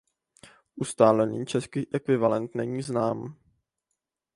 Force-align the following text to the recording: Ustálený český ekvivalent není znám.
Ustálený 0.75 1.45
český 1.45 1.87
ekvivalent 1.93 2.55
není 2.55 2.81
znám. 2.81 3.35